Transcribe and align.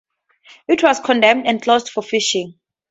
It 0.67 0.81
was 0.81 0.99
condemned 0.99 1.45
and 1.45 1.61
closed 1.61 1.89
for 1.89 2.01
fishing. 2.01 2.55